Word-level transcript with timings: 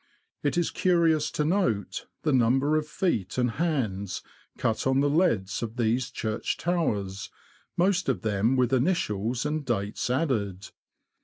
It 0.41 0.57
is 0.57 0.71
curious 0.71 1.29
to 1.29 1.45
note 1.45 2.07
the 2.23 2.33
number 2.33 2.75
of 2.75 2.87
feet 2.87 3.37
and 3.37 3.51
hands 3.51 4.23
cut 4.57 4.87
on 4.87 4.99
the 4.99 5.09
leads 5.11 5.61
of 5.61 5.77
these 5.77 6.09
church 6.09 6.57
towers, 6.57 7.29
most 7.77 8.09
of 8.09 8.23
them 8.23 8.55
with 8.55 8.73
initials 8.73 9.45
and 9.45 9.63
dates 9.63 10.09
added. 10.09 10.69